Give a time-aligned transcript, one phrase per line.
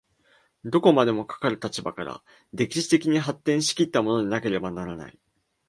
[0.65, 5.19] どこまでもかかる立場から歴史的に発展し来ったものでなければならない。